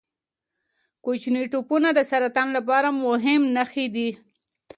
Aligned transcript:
کوچني 1.03 1.43
ټپونه 1.51 1.89
د 1.93 1.99
سرطان 2.11 2.47
لپاره 2.57 2.89
مهم 3.05 3.41
نښې 3.55 3.85
دي. 3.95 4.09